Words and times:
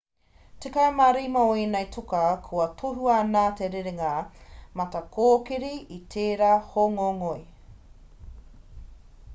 tekau 0.63 0.93
mā 0.99 1.07
rima 1.17 1.41
o 1.49 1.51
ēnei 1.63 1.85
toka 1.95 2.21
kua 2.47 2.65
tohua 2.81 3.17
nā 3.35 3.43
te 3.59 3.69
rerenga 3.75 4.15
matakōkiri 4.81 5.71
i 5.99 6.01
tērā 6.15 6.51
hōngongoi 6.73 7.39